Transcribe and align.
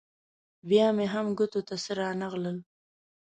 بیا 0.69 0.87
مې 0.95 1.05
هم 1.13 1.27
ګوتو 1.37 1.59
ته 1.67 1.75
څه 1.83 1.91
رانه 1.99 2.27
غلل. 2.33 2.57